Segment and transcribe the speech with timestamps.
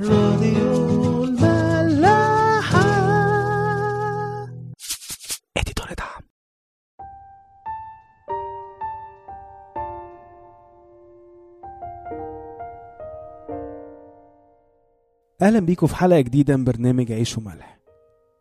[0.00, 2.80] راديو الملاحة.
[5.56, 6.22] اديتور دعم.
[15.42, 17.78] أهلا بيكم في حلقة جديدة من برنامج عيش وملح.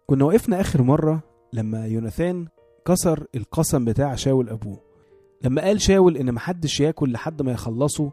[0.08, 1.24] كنا وقفنا آخر مرة
[1.54, 2.48] لما يوناثان
[2.86, 4.80] كسر القسم بتاع شاول أبوه.
[5.42, 8.10] لما قال شاول إن محدش ياكل لحد ما يخلصوا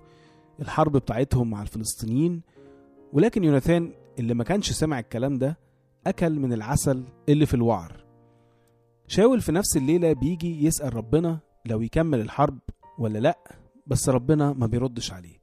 [0.61, 2.43] الحرب بتاعتهم مع الفلسطينيين
[3.13, 5.59] ولكن يوناثان اللي ما كانش سمع الكلام ده
[6.07, 8.05] أكل من العسل اللي في الوعر.
[9.07, 12.59] شاول في نفس الليلة بيجي يسأل ربنا لو يكمل الحرب
[12.99, 13.39] ولا لأ
[13.87, 15.39] بس ربنا ما بيردش عليه.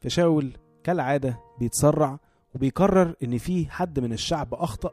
[0.00, 0.52] فشاول
[0.84, 2.18] كالعادة بيتسرع
[2.54, 4.92] وبيقرر إن في حد من الشعب أخطأ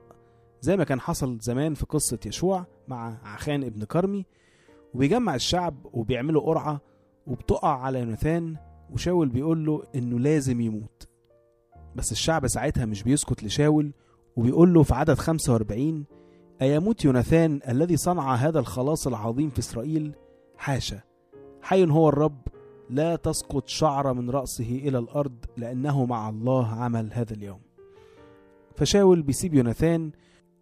[0.62, 4.26] زي ما كان حصل زمان في قصة يشوع مع عخان ابن كرمي
[4.94, 6.82] وبيجمع الشعب وبيعملوا قرعة
[7.28, 8.56] وبتقع على يوناثان
[8.92, 11.09] وشاول بيقول له إنه لازم يموت.
[12.00, 13.94] بس الشعب ساعتها مش بيسكت لشاول
[14.36, 16.06] وبيقول له في عدد 45
[16.62, 20.16] أيموت يوناثان الذي صنع هذا الخلاص العظيم في إسرائيل؟
[20.58, 21.02] حاشا.
[21.62, 22.42] حي هو الرب
[22.90, 27.62] لا تسقط شعرة من رأسه إلى الأرض لأنه مع الله عمل هذا اليوم.
[28.76, 30.12] فشاول بيسيب يوناثان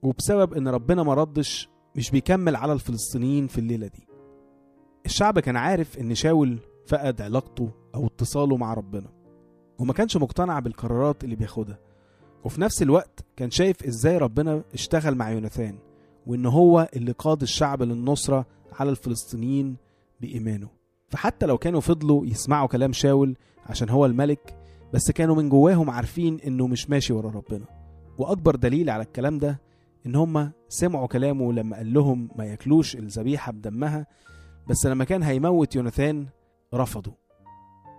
[0.02, 4.08] وبسبب إن ربنا ما ردش مش بيكمل على الفلسطينيين في الليلة دي.
[5.06, 9.17] الشعب كان عارف إن شاول فقد علاقته أو اتصاله مع ربنا.
[9.80, 11.80] وما كانش مقتنع بالقرارات اللي بياخدها.
[12.44, 15.78] وفي نفس الوقت كان شايف إزاي ربنا اشتغل مع يوناثان
[16.28, 18.45] وإن هو اللي قاد الشعب للنصرة
[18.80, 19.78] على الفلسطينيين
[20.22, 20.70] بإيمانه.
[21.08, 24.55] فحتى لو كانوا فضلوا يسمعوا كلام شاول عشان هو الملك
[24.94, 27.66] بس كانوا من جواهم عارفين إنه مش ماشي ورا ربنا.
[28.17, 29.61] وأكبر دليل على الكلام ده
[30.05, 34.08] إن هم سمعوا كلامه لما قال لهم ما ياكلوش الذبيحة بدمها
[34.67, 36.28] بس لما كان هيموت يوناثان
[36.73, 37.14] رفضوا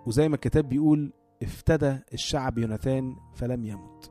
[0.07, 4.11] وزي ما الكتاب بيقول افتدى الشعب يوناثان فلم يمت.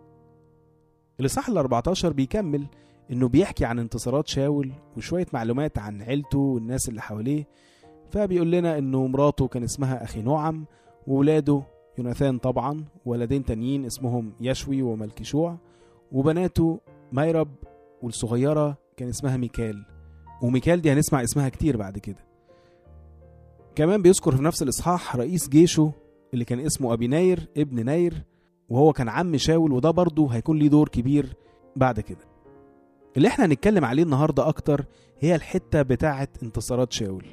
[1.19, 2.67] الإصحاح ال 14 بيكمل
[3.11, 7.47] إنه بيحكي عن انتصارات شاول وشوية معلومات عن عيلته والناس اللي حواليه
[8.11, 10.65] فبيقول لنا إنه مراته كان اسمها أخي نعم
[11.07, 11.61] وولاده
[11.97, 15.57] يوناثان طبعا ولدين تانيين اسمهم يشوي وملكشوع
[16.11, 16.79] وبناته
[17.11, 17.49] ميرب
[18.01, 19.85] والصغيرة كان اسمها ميكال
[20.41, 22.25] وميكال دي هنسمع اسمها كتير بعد كده.
[23.75, 25.91] كمان بيذكر في نفس الإصحاح رئيس جيشه
[26.33, 28.23] اللي كان اسمه أبينير ابن نير
[28.69, 31.33] وهو كان عم شاول وده برضه هيكون ليه دور كبير
[31.75, 32.25] بعد كده.
[33.17, 34.85] اللي إحنا هنتكلم عليه النهارده أكتر
[35.19, 37.25] هي الحتة بتاعة انتصارات شاول.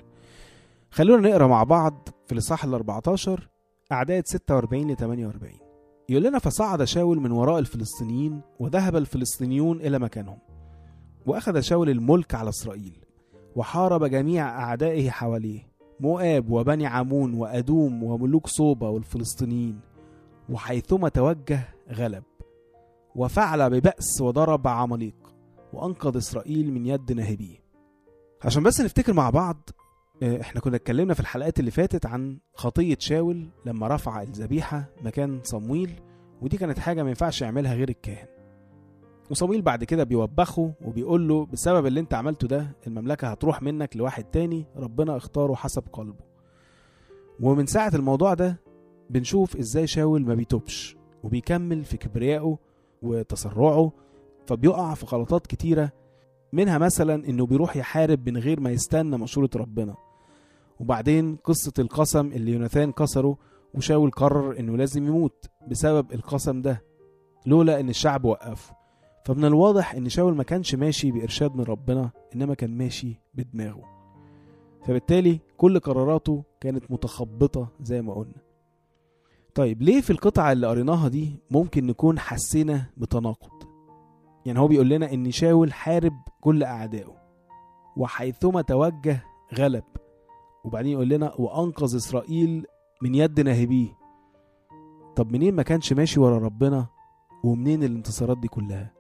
[0.91, 3.49] خلونا نقرأ مع بعض في الإصحاح ال 14
[3.93, 5.53] اعداد 46 ل 48
[6.09, 10.39] يقول لنا فصعد شاول من وراء الفلسطينيين وذهب الفلسطينيون إلى مكانهم
[11.27, 13.05] وأخذ شاول الملك على إسرائيل
[13.57, 15.61] وحارب جميع أعدائه حواليه.
[16.01, 19.81] مؤاب وبني عمون وأدوم وملوك صوبا والفلسطينيين
[20.49, 21.61] وحيثما توجه
[21.93, 22.23] غلب
[23.17, 25.35] وفعل ببأس وضرب عماليق
[25.73, 27.65] وأنقذ إسرائيل من يد ناهبيه
[28.45, 29.71] عشان بس نفتكر مع بعض
[30.23, 35.41] آه، إحنا كنا اتكلمنا في الحلقات اللي فاتت عن خطية شاول لما رفع الذبيحة مكان
[35.43, 35.91] صمويل
[36.43, 38.27] ودي كانت حاجة ما ينفعش يعملها غير الكاهن.
[39.31, 44.25] وصمويل بعد كده بيوبخه وبيقول له بسبب اللي انت عملته ده المملكة هتروح منك لواحد
[44.25, 46.25] تاني ربنا اختاره حسب قلبه.
[47.41, 48.61] ومن ساعة الموضوع ده
[49.11, 52.59] بنشوف إزاي شاول ما بيتوبش وبيكمل في كبريائه
[53.03, 53.93] وتسرعه
[54.47, 55.93] فبيقع في غلطات كتيرة
[56.53, 59.95] منها مثلا إنه بيروح يحارب من غير ما يستنى مشورة ربنا.
[60.81, 63.37] وبعدين قصة القسم اللي يوناثان كسره
[63.75, 66.83] وشاول قرر إنه لازم يموت بسبب القسم ده
[67.47, 68.75] لولا إن الشعب وقفه.
[69.25, 73.83] فمن الواضح إن شاول ما كانش ماشي بإرشاد من ربنا إنما كان ماشي بدماغه.
[74.83, 78.45] فبالتالي كل قراراته كانت متخبطة زي ما قلنا.
[79.55, 83.51] طيب ليه في القطعة اللي قريناها دي ممكن نكون حسينا بتناقض؟
[84.47, 87.15] يعني هو بيقول لنا إن شاول حارب كل أعدائه
[87.97, 89.25] وحيثما توجه
[89.55, 89.85] غلب
[90.65, 92.67] وبعدين يقول لنا وأنقذ إسرائيل
[93.03, 93.89] من يد ناهبيه.
[95.17, 96.87] طب منين ما كانش ماشي ورا ربنا
[97.45, 98.93] ومنين الانتصارات دي كلها؟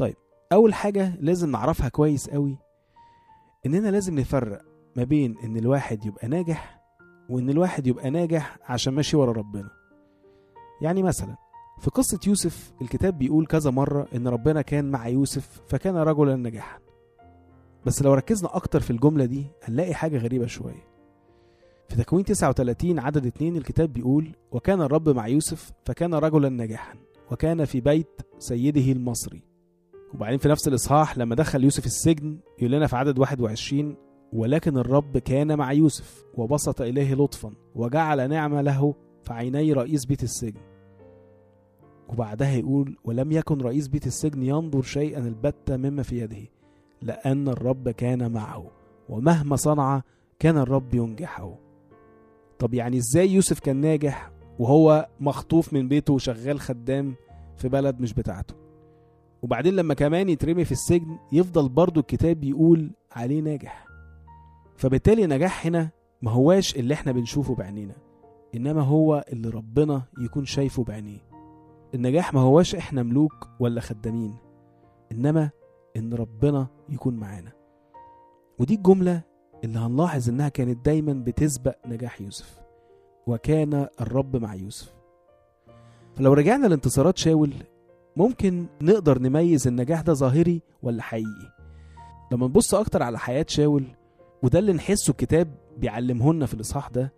[0.00, 0.16] طيب
[0.52, 2.58] أول حاجة لازم نعرفها كويس قوي
[3.66, 4.62] إننا لازم نفرق
[4.96, 6.80] ما بين إن الواحد يبقى ناجح
[7.30, 9.70] وإن الواحد يبقى ناجح عشان ماشي ورا ربنا.
[10.82, 11.36] يعني مثلا
[11.80, 16.78] في قصة يوسف الكتاب بيقول كذا مرة إن ربنا كان مع يوسف فكان رجلا ناجحا.
[17.86, 20.90] بس لو ركزنا أكتر في الجملة دي هنلاقي حاجة غريبة شوية.
[21.88, 26.94] في تكوين 39 عدد 2 الكتاب بيقول وكان الرب مع يوسف فكان رجلا ناجحا
[27.30, 29.49] وكان في بيت سيده المصري.
[30.14, 33.96] وبعدين في نفس الإصحاح لما دخل يوسف السجن يقول لنا في عدد 21
[34.32, 40.22] ولكن الرب كان مع يوسف وبسط إليه لطفا وجعل نعمة له في عيني رئيس بيت
[40.22, 40.60] السجن.
[42.08, 46.48] وبعدها يقول ولم يكن رئيس بيت السجن ينظر شيئا البتة مما في يده
[47.02, 48.70] لأن الرب كان معه
[49.08, 50.02] ومهما صنع
[50.38, 51.54] كان الرب ينجحه.
[52.58, 57.14] طب يعني إزاي يوسف كان ناجح وهو مخطوف من بيته وشغال خدام
[57.56, 58.54] في بلد مش بتاعته؟
[59.42, 63.86] وبعدين لما كمان يترمي في السجن يفضل برضو الكتاب بيقول عليه ناجح.
[64.76, 65.88] فبالتالي نجاح هنا
[66.22, 67.94] ما هواش اللي إحنا بنشوفه بعينينا
[68.54, 71.18] إنما هو اللي ربنا يكون شايفه بعينيه.
[71.94, 74.36] النجاح ما هواش إحنا ملوك ولا خدامين
[75.12, 75.50] إنما
[75.96, 77.52] إن ربنا يكون معانا.
[78.58, 79.22] ودي الجملة
[79.64, 82.60] اللي هنلاحظ إنها كانت دايما بتسبق نجاح يوسف
[83.26, 84.94] وكان الرب مع يوسف.
[86.16, 87.52] فلو رجعنا لانتصارات شاول
[88.20, 91.54] ممكن نقدر نميز النجاح ده ظاهري ولا حقيقي.
[92.32, 93.84] لما نبص أكتر على حياة شاول
[94.42, 97.12] وده اللي نحسه الكتاب بيعلمهولنا في الاصحاح ده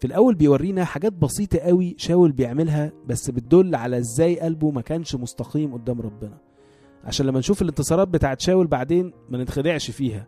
[0.00, 5.14] في الأول بيورينا حاجات بسيطة قوي شاول بيعملها بس بتدل على إزاي قلبه ما كانش
[5.14, 6.38] مستقيم قدام ربنا.
[7.04, 10.26] عشان لما نشوف الانتصارات بتاعت شاول بعدين ما نتخدعش فيها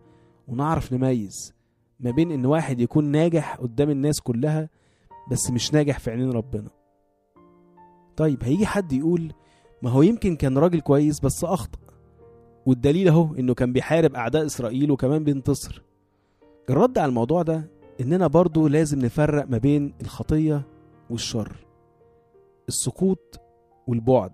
[0.48, 1.54] ونعرف نميز
[2.00, 4.68] ما بين إن واحد يكون ناجح قدام الناس كلها
[5.30, 6.70] بس مش ناجح في عينين ربنا.
[8.16, 9.32] طيب هيجي حد يقول
[9.82, 11.78] ما هو يمكن كان راجل كويس بس أخطأ.
[12.66, 15.82] والدليل أهو إنه كان بيحارب أعداء إسرائيل وكمان بينتصر.
[16.70, 17.70] الرد على الموضوع ده
[18.00, 20.62] إننا برضو لازم نفرق ما بين الخطية
[21.10, 21.52] والشر.
[22.68, 23.40] السقوط
[23.86, 24.32] والبعد.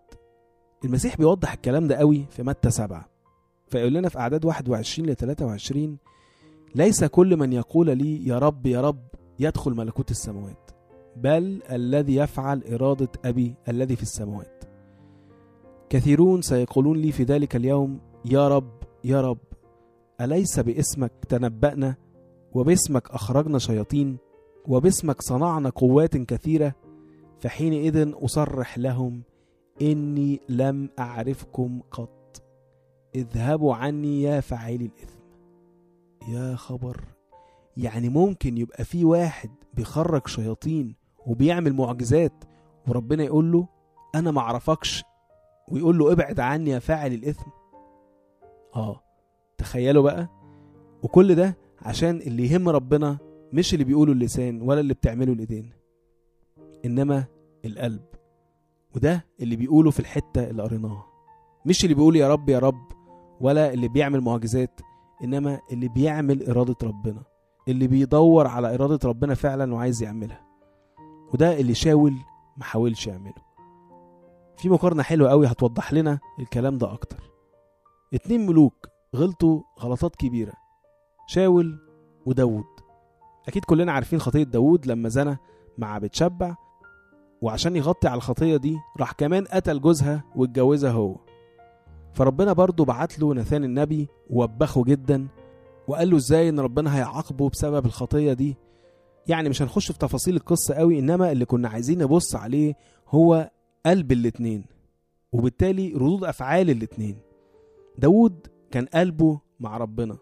[0.85, 3.08] المسيح بيوضح الكلام ده قوي في متى سبعة.
[3.69, 5.99] فيقول لنا في أعداد 21 ل 23
[6.75, 9.02] ليس كل من يقول لي يا رب يا رب
[9.38, 10.70] يدخل ملكوت السماوات
[11.17, 14.63] بل الذي يفعل إرادة أبي الذي في السماوات.
[15.94, 18.73] كثيرون سيقولون لي في ذلك اليوم يا رب
[19.05, 19.38] يا رب
[20.20, 21.94] أليس باسمك تنبأنا؟
[22.52, 24.17] وباسمك أخرجنا شياطين
[24.69, 26.75] وباسمك صنعنا قوات كثيرة
[27.41, 29.23] فحينئذ أصرح لهم
[29.82, 32.43] إني لم أعرفكم قط.
[33.14, 35.20] اذهبوا عني يا فاعلي الإثم.
[36.29, 37.00] يا خبر!
[37.76, 42.44] يعني ممكن يبقى في واحد بيخرج شياطين وبيعمل معجزات
[42.88, 43.69] وربنا يقول له
[44.14, 45.05] أنا معرفكش
[45.69, 47.50] ويقول له ابعد عني يا فاعل الإثم.
[48.76, 49.00] آه
[49.58, 50.28] تخيلوا بقى.
[51.02, 53.19] وكل ده عشان اللي يهم ربنا
[53.52, 55.72] مش اللي بيقوله اللسان ولا اللي بتعمله الإيدين
[56.84, 57.25] إنما
[57.64, 58.05] القلب.
[58.96, 61.06] وده اللي بيقوله في الحتة اللي قريناها.
[61.66, 62.93] مش اللي بيقول يا رب يا رب
[63.40, 64.81] ولا اللي بيعمل معجزات
[65.25, 67.22] إنما اللي بيعمل إرادة ربنا
[67.69, 70.44] اللي بيدور على إرادة ربنا فعلا وعايز يعملها.
[71.34, 72.14] وده اللي شاول
[72.56, 73.44] ما حاولش يعمله.
[74.56, 77.30] في مقارنة حلوة قوي هتوضح لنا الكلام ده أكتر.
[78.14, 80.52] اتنين ملوك غلطوا غلطات كبيرة
[81.26, 81.78] شاول
[82.26, 82.64] وداود
[83.48, 85.36] أكيد كلنا عارفين خطية داود لما زنى
[85.78, 86.56] مع بتشبع
[87.42, 91.16] وعشان يغطي على الخطية دي راح كمان قتل جوزها واتجوزها هو.
[92.12, 95.28] فربنا برضه بعت له نثان النبي ووبخه جدا
[95.88, 98.56] وقال له إزاي إن ربنا هيعاقبه بسبب الخطية دي؟
[99.26, 102.74] يعني مش هنخش في تفاصيل القصة قوي إنما اللي كنا عايزين نبص عليه
[103.08, 103.50] هو
[103.86, 104.64] قلب الاتنين
[105.32, 107.16] وبالتالي ردود أفعال الاتنين.
[107.98, 110.16] داود كان قلبه مع ربنا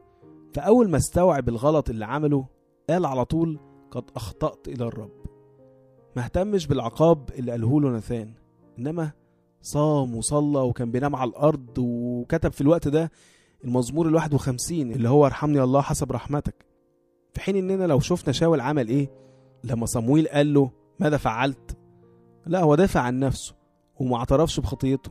[0.55, 2.47] فأول ما استوعب الغلط اللي عمله
[2.91, 3.59] قال على طول
[3.91, 5.11] قد أخطأت إلى الرب.
[6.17, 8.35] ما اهتمش بالعقاب اللي قاله له نثان
[8.79, 9.11] إنما
[9.62, 13.10] صام وصلى وكان بينام على الأرض وكتب في الوقت ده
[13.65, 16.67] المزمور الواحد وخمسين اللي هو ارحمني الله حسب رحمتك.
[17.34, 19.10] في حين إننا لو شفنا شاول عمل إيه؟
[19.65, 20.70] لما صمويل قال له
[21.01, 21.77] ماذا فعلت؟
[22.46, 23.55] لا هو دافع عن نفسه
[24.01, 25.11] وما اعترفش بخطيته.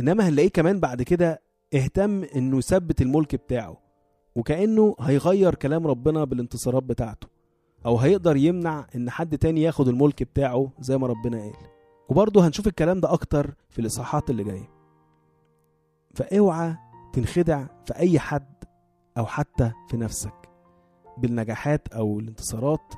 [0.00, 1.42] إنما هنلاقيه كمان بعد كده
[1.74, 3.76] اهتم إنه يثبت الملك بتاعه
[4.36, 7.28] وكأنه هيغير كلام ربنا بالانتصارات بتاعته
[7.86, 11.52] أو هيقدر يمنع إن حد تاني ياخد الملك بتاعه زي ما ربنا قال.
[12.08, 14.70] وبرضه هنشوف الكلام ده أكتر في الإصحاحات اللي جاية.
[16.14, 16.76] فأوعى
[17.12, 18.64] تنخدع في أي حد
[19.18, 20.34] أو حتى في نفسك
[21.18, 22.92] بالنجاحات أو الانتصارات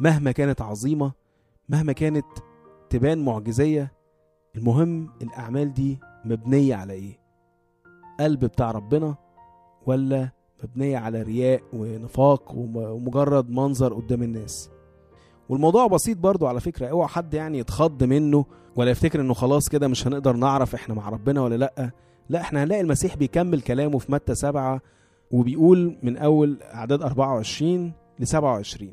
[0.00, 1.12] مهما كانت عظيمة
[1.68, 2.26] مهما كانت
[2.90, 3.92] تبان معجزية
[4.56, 7.18] المهم الأعمال دي مبنية على إيه؟
[8.20, 9.14] قلب بتاع ربنا
[9.86, 10.28] ولا
[10.64, 14.70] مبنية على رياء ونفاق وم- ومجرد منظر قدام الناس؟
[15.48, 18.44] والموضوع بسيط برضو على فكرة اوعى حد يعني يتخض منه
[18.76, 21.90] ولا يفتكر إنه خلاص كده مش هنقدر نعرف إحنا مع ربنا ولا لأ.
[22.28, 24.80] لأ إحنا هنلاقي المسيح بيكمل كلامه في متى سبعة
[25.30, 28.92] وبيقول من أول أعداد 24 ل 27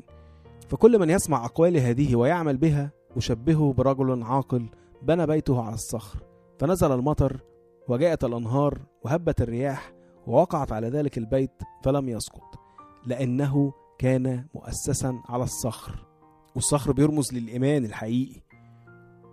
[0.68, 4.68] فكل من يسمع اقوالي هذه ويعمل بها أشبهه برجل عاقل
[5.02, 6.18] بنى بيته على الصخر
[6.58, 7.40] فنزل المطر
[7.88, 9.92] وجاءت الأنهار وهبت الرياح
[10.26, 12.58] ووقعت على ذلك البيت فلم يسقط
[13.06, 16.06] لأنه كان مؤسسا على الصخر
[16.54, 18.40] والصخر بيرمز للإيمان الحقيقي.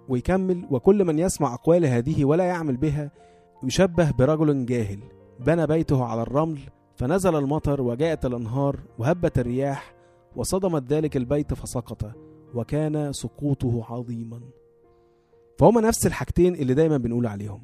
[0.10, 3.12] ويكمل وكل من يسمع أقوال هذه ولا يعمل بها
[3.64, 5.00] يشبه برجل جاهل
[5.40, 6.60] بنى بيته على الرمل
[6.96, 9.94] فنزل المطر وجاءت الأنهار وهبت الرياح
[10.36, 12.04] وصدمت ذلك البيت فسقط
[12.54, 14.42] وكان سقوطه عظيما.
[15.58, 17.64] فهما نفس الحاجتين اللي دايما بنقول عليهم.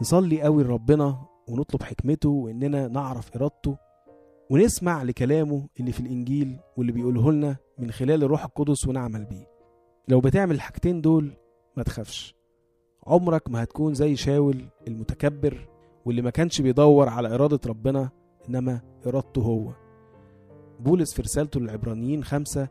[0.00, 3.76] نصلي قوي لربنا ونطلب حكمته وإننا نعرف إرادته
[4.50, 9.46] ونسمع لكلامه اللي في الإنجيل واللي بيقوله لنا من خلال الروح القدس ونعمل بيه.
[10.08, 11.32] لو بتعمل الحاجتين دول
[11.76, 12.34] ما تخافش.
[13.06, 15.68] عمرك ما هتكون زي شاول المتكبر
[16.04, 18.10] واللي ما كانش بيدور على إرادة ربنا
[18.48, 19.72] إنما إرادته هو.
[20.80, 22.68] بولس في رسالته للعبرانيين خمسة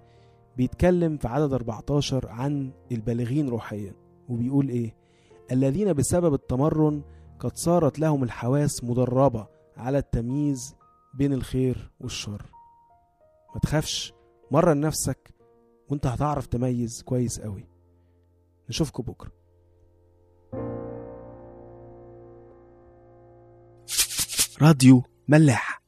[0.60, 3.94] بيتكلم في عدد 14 عن البالغين روحيا
[4.30, 4.96] وبيقول إيه؟
[5.52, 7.02] الذين بسبب التمرن
[7.40, 9.48] قد صارت لهم الحواس مدربة
[9.78, 10.76] على التمييز
[11.14, 12.46] بين الخير والشر.
[13.56, 14.14] ما تخافش
[14.52, 15.34] مرن نفسك
[15.90, 17.68] وأنت هتعرف تميز كويس قوي.
[18.70, 19.32] نشوفكم بكرة.
[24.62, 25.82] راديو ملاح.